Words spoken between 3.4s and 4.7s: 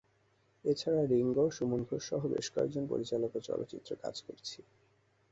চলচ্চিত্রে কাজ করছি।